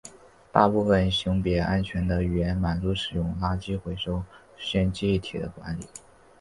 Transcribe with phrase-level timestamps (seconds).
[0.51, 4.23] 大部分型别安全的语言满足使用垃圾回收
[4.57, 5.85] 实现记忆体的管理。